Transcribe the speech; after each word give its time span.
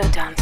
slow 0.00 0.10
down. 0.12 0.39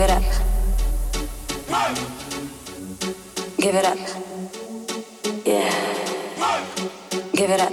Give 0.00 0.08
it 0.08 0.16
up. 0.16 0.22
Give 3.58 3.74
it 3.74 3.84
up. 3.84 3.98
Yeah. 5.44 5.70
Give 7.34 7.50
it 7.50 7.60
up. 7.60 7.72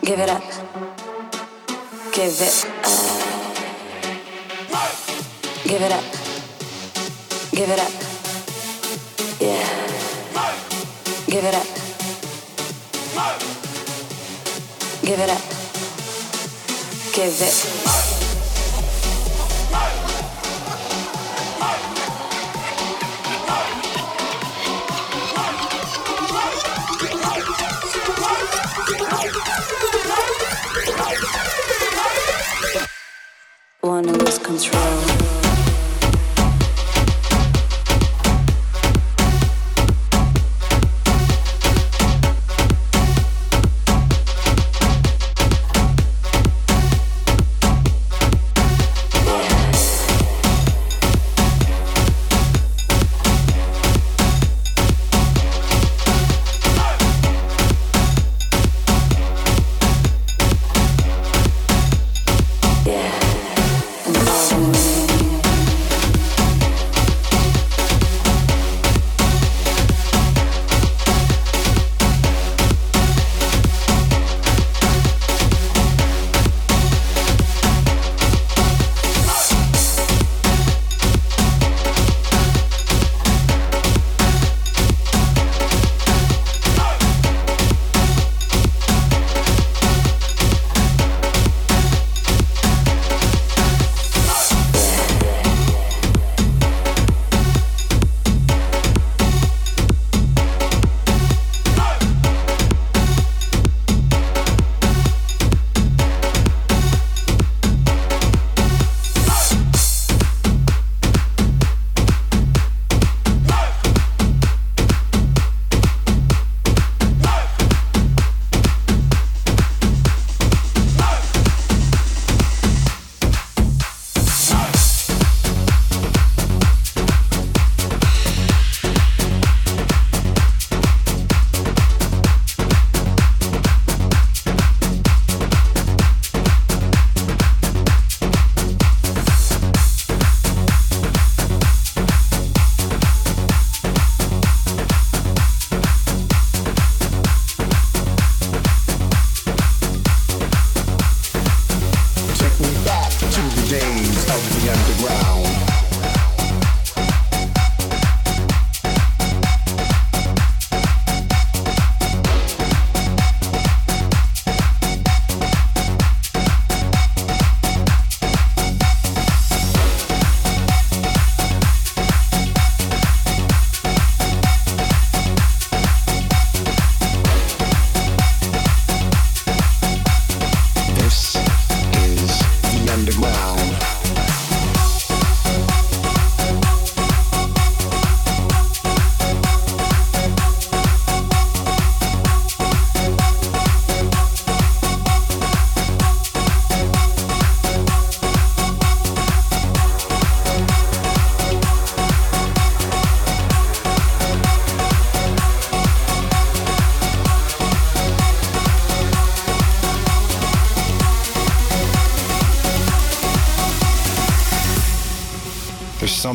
Give 0.00 0.20
it 0.20 0.30
up. 0.30 0.42
Give 2.12 2.30
it 2.30 2.50
up. 2.52 2.62
Give 5.64 5.82
it 5.82 5.92
up. 5.92 6.04
Give 7.50 7.70
it 7.70 7.80
up. 7.80 7.92
Yeah. 9.40 9.66
Give 11.26 11.44
it 11.44 11.54
up. 11.54 11.66
Give 15.02 15.18
it 15.18 15.30
up. 15.30 15.42
Give 17.12 17.42
it 17.42 18.18
up. 18.20 18.23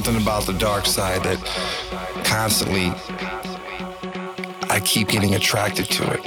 Something 0.02 0.22
about 0.22 0.46
the 0.46 0.54
dark 0.54 0.86
side 0.86 1.22
that 1.24 1.38
constantly 2.24 2.88
I 4.70 4.80
keep 4.80 5.10
getting 5.10 5.36
attracted 5.36 5.88
to 5.88 6.04
it. 6.14 6.22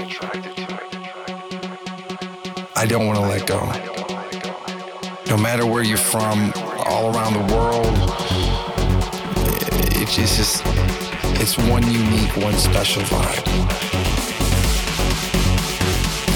I 2.77 2.85
don't 2.87 3.07
want 3.07 3.19
to 3.19 3.27
let 3.27 3.47
go. 3.47 3.61
No 5.27 5.43
matter 5.43 5.65
where 5.65 5.83
you're 5.83 5.97
from, 5.97 6.53
all 6.85 7.17
around 7.17 7.33
the 7.33 7.55
world, 7.55 7.95
it's 10.03 10.17
just, 10.37 10.63
it's 11.41 11.57
one 11.57 11.83
unique, 11.91 12.37
one 12.37 12.55
special 12.59 13.01
vibe. 13.05 13.45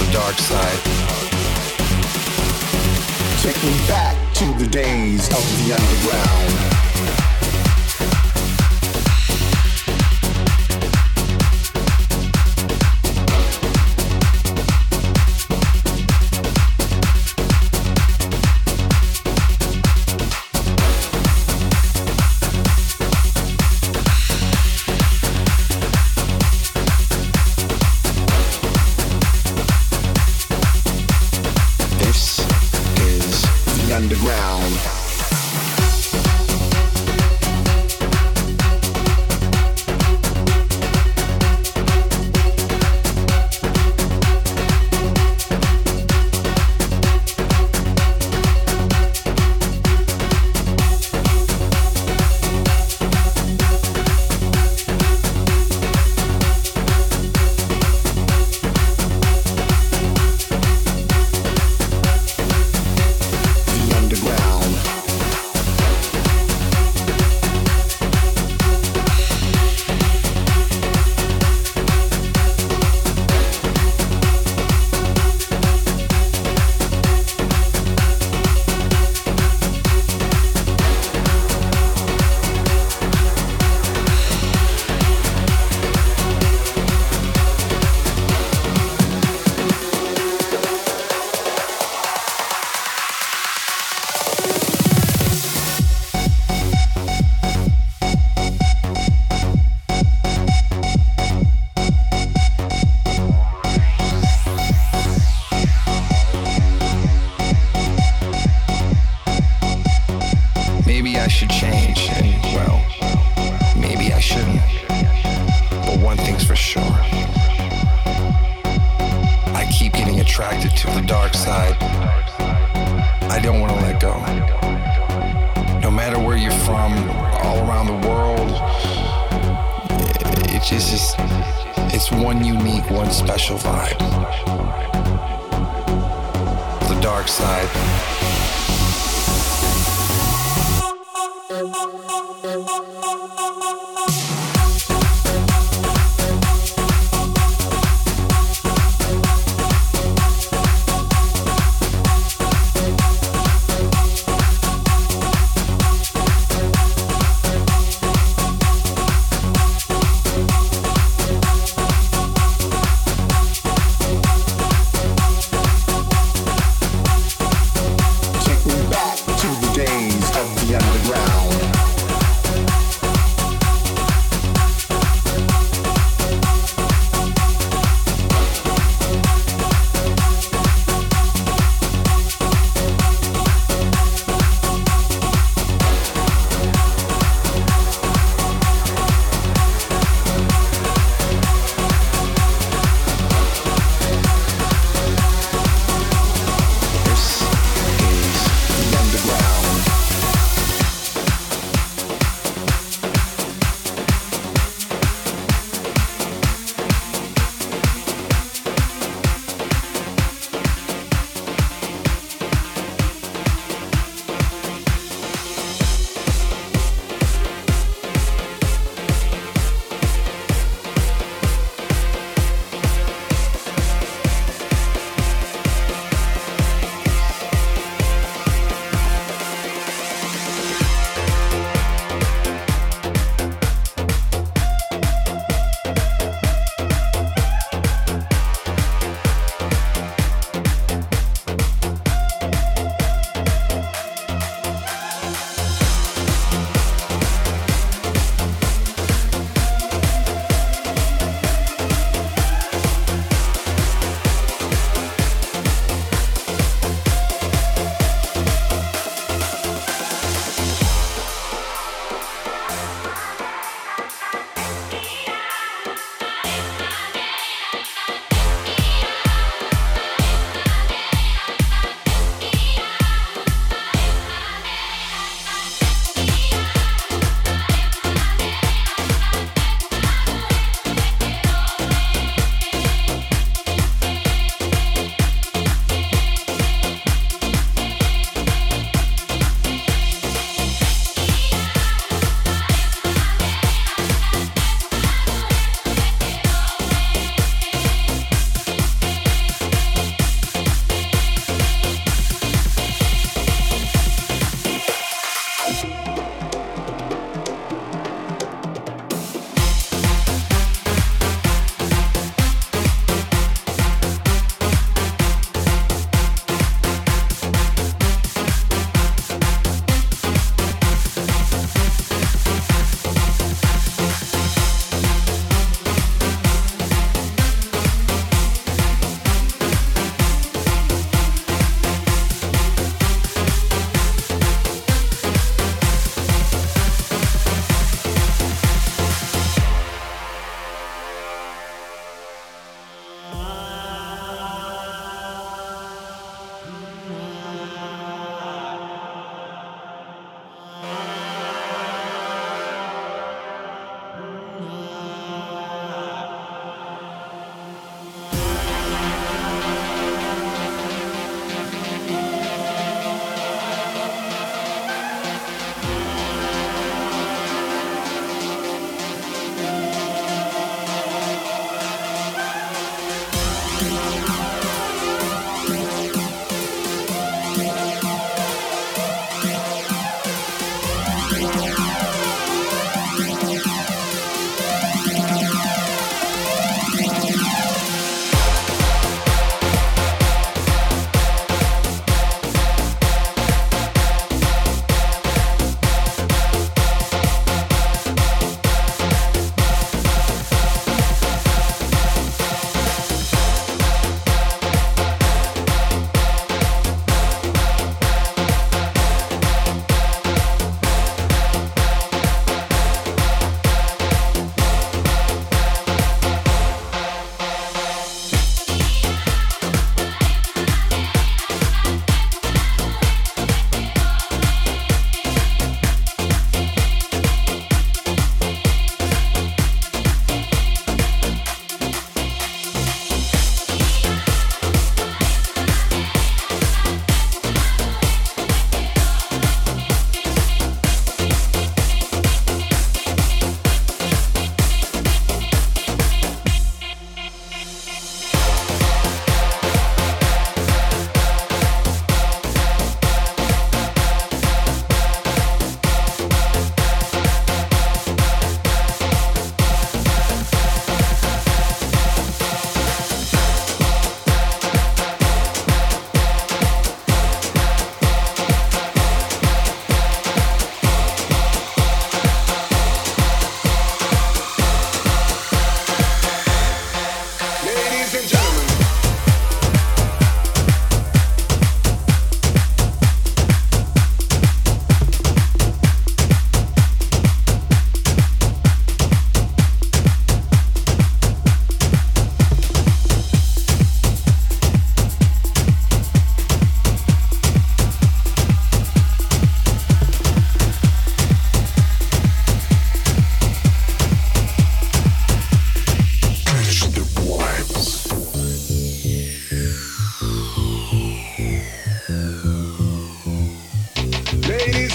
The 0.01 0.11
dark 0.11 0.37
side. 0.39 0.81
Take 3.43 3.63
me 3.63 3.77
back 3.87 4.17
to 4.37 4.65
the 4.65 4.71
days 4.71 5.29
of 5.29 5.45
the 5.59 5.75
underground. 5.75 6.77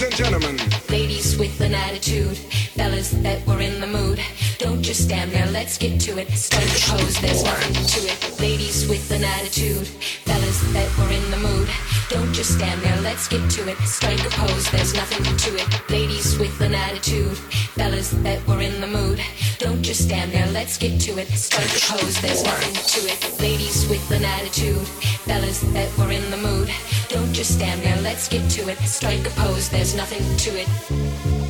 And 0.04 0.16
gentlemen. 0.16 0.58
Ladies 0.90 1.38
with 1.38 1.60
an 1.62 1.76
attitude, 1.76 2.38
fellas 2.38 3.12
that 3.22 3.46
were 3.46 3.60
in 3.60 3.80
the 3.80 3.88
mood. 3.88 4.20
Don't 4.58 4.82
just 4.82 5.04
stand 5.04 5.32
there, 5.32 5.46
let's 5.48 5.78
get 5.78 6.00
to 6.02 6.18
it. 6.18 6.30
Strike 6.32 6.64
the 6.64 6.98
pose, 6.98 7.22
there's 7.22 7.44
nothing 7.44 7.74
to 7.74 8.08
it. 8.08 8.40
Ladies 8.40 8.88
with 8.88 9.12
an 9.12 9.24
attitude, 9.24 9.88
fellas 10.26 10.62
that 10.74 10.90
were 10.98 11.12
in 11.12 11.30
the 11.30 11.38
mood. 11.38 11.70
Don't 12.12 12.34
just 12.34 12.58
stand 12.58 12.82
there, 12.82 13.00
let's 13.04 13.30
get 13.30 13.50
to 13.52 13.70
it. 13.70 13.78
Strike 13.86 14.20
a 14.20 14.30
pose, 14.32 14.70
there's 14.70 14.94
nothing 14.94 15.24
to 15.24 15.56
it. 15.56 15.90
Ladies 15.90 16.38
with 16.38 16.60
an 16.60 16.76
attitude, 16.76 17.38
fellas 17.78 18.12
that 18.26 18.46
were 18.46 18.60
in 18.60 18.82
the 18.82 18.88
mood. 18.88 19.22
Don't 19.60 19.82
just 19.82 20.04
stand 20.08 20.34
there, 20.34 20.48
let's 20.48 20.78
get 20.78 21.00
to 21.02 21.18
it. 21.20 21.30
Strike 21.30 21.72
a 21.72 21.80
pose, 21.80 22.20
there's 22.20 22.44
nothing 22.44 22.74
to 22.74 23.00
it. 23.08 23.40
Ladies 23.40 23.88
with 23.88 24.12
an 24.12 24.26
attitude, 24.26 24.86
fellas 25.24 25.62
that 25.72 25.90
were 25.98 26.12
in 26.12 26.30
the 26.32 26.38
mood. 26.38 26.70
Don't 27.08 27.32
just 27.32 27.56
stand 27.56 27.82
there, 27.82 28.02
let's 28.02 28.28
get 28.28 28.44
to 28.52 28.70
it. 28.70 28.78
Strike 28.80 29.26
a 29.26 29.30
pose, 29.30 29.70
there's 29.70 29.96
nothing 29.96 30.24
to 30.36 30.50
it. 30.60 30.68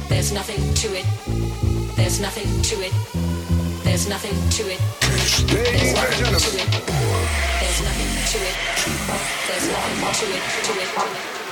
There's 0.09 0.32
nothing 0.32 0.62
to 0.76 0.88
it. 0.95 1.95
There's 1.95 2.20
nothing 2.20 2.62
to 2.62 2.76
it. 2.86 3.41
There's 3.92 4.08
nothing 4.08 4.32
to 4.32 4.64
it. 4.72 4.80
Ladies 5.52 5.92
and 5.92 6.16
gentlemen. 6.16 6.64
There's 7.60 7.84
nothing 7.84 8.08
to 8.32 8.38
it. 8.39 8.56
There's 9.52 9.68
nothing 9.68 10.00
to 10.16 10.32
it. 10.32 10.39
To 10.64 10.72
it. 10.80 10.88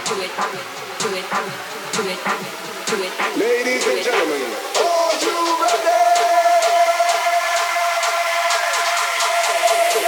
To 0.08 0.16
it. 0.24 0.32
To 1.00 1.08
it. 1.20 1.28
To 1.92 2.02
it. 2.08 2.20
To 2.88 2.96
it. 2.96 3.12
Ladies 3.36 3.84
and 3.88 4.00
gentlemen. 4.06 4.56
Are 4.80 5.20
you 5.20 5.36
ready? 5.60 6.00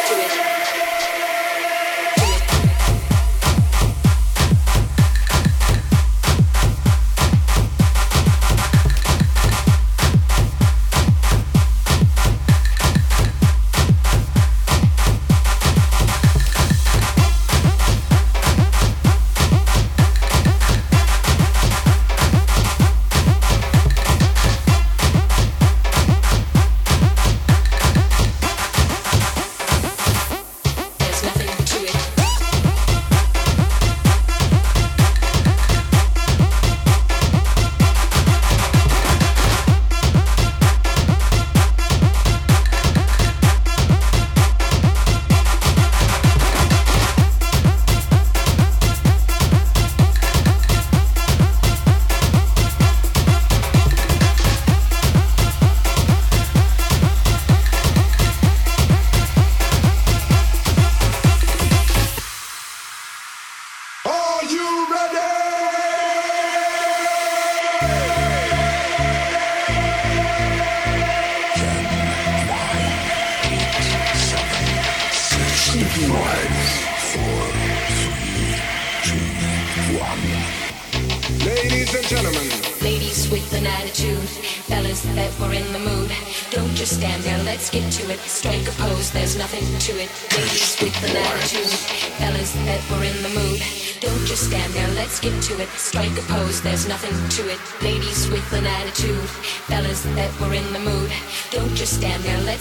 To 0.07 0.15
it. 0.37 0.40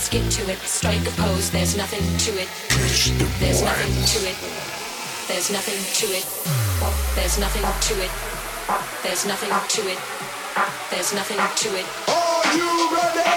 Let's 0.01 0.09
get 0.09 0.33
to 0.33 0.51
it. 0.51 0.59
Strike 0.61 1.07
a 1.07 1.11
pose, 1.11 1.51
there's 1.51 1.77
nothing 1.77 2.01
to 2.17 2.31
it. 2.41 2.49
There's 3.39 3.61
nothing 3.61 3.93
to 3.93 4.19
it. 4.31 4.37
There's 5.29 5.51
nothing 5.53 5.77
to 5.77 6.07
it. 6.17 6.25
There's 7.15 7.39
nothing 7.39 7.63
to 7.63 7.95
it. 8.03 8.11
There's 9.03 9.27
nothing 9.27 9.53
to 9.53 9.83
it. 9.91 9.99
There's 10.91 11.13
nothing 11.13 11.37
to 11.37 11.69
it. 11.77 11.87
Are 12.09 12.57
you 12.57 12.97
ready? 12.97 13.29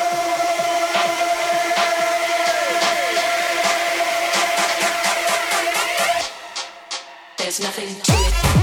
There's 7.40 7.60
nothing 7.60 7.88
to 7.88 8.14
it. 8.14 8.63